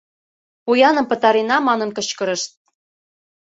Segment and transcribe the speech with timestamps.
[0.65, 2.51] «Пояным пытарена», манын кычкырышт.